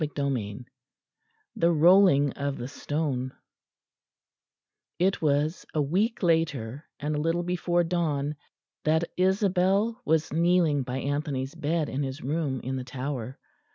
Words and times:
CHAPTER 0.03 0.27
XV 0.29 0.65
THE 1.55 1.71
ROLLING 1.71 2.31
OF 2.31 2.57
THE 2.57 2.67
STONE 2.67 3.33
It 4.97 5.21
was 5.21 5.63
a 5.75 5.81
week 5.83 6.23
later, 6.23 6.85
and 6.99 7.15
a 7.15 7.19
little 7.21 7.43
before 7.43 7.83
dawn, 7.83 8.35
that 8.83 9.03
Isabel 9.15 10.01
was 10.03 10.33
kneeling 10.33 10.81
by 10.81 10.97
Anthony's 11.01 11.53
bed 11.53 11.87
in 11.87 12.01
his 12.01 12.23
room 12.23 12.61
in 12.61 12.77
the 12.77 12.83
Tower. 12.83 13.37